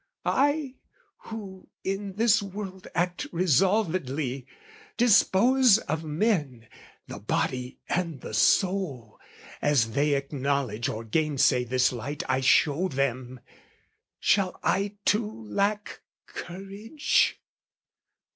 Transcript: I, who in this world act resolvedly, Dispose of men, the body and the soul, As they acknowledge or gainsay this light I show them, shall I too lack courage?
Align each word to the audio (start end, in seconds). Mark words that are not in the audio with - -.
I, 0.25 0.77
who 1.29 1.69
in 1.83 2.13
this 2.15 2.41
world 2.41 2.87
act 2.95 3.27
resolvedly, 3.31 4.47
Dispose 4.97 5.77
of 5.77 6.03
men, 6.03 6.67
the 7.05 7.19
body 7.19 7.77
and 7.87 8.19
the 8.19 8.33
soul, 8.33 9.19
As 9.61 9.91
they 9.91 10.15
acknowledge 10.15 10.89
or 10.89 11.03
gainsay 11.03 11.65
this 11.65 11.91
light 11.91 12.23
I 12.27 12.41
show 12.41 12.87
them, 12.87 13.41
shall 14.19 14.59
I 14.63 14.95
too 15.05 15.43
lack 15.47 16.01
courage? 16.25 17.39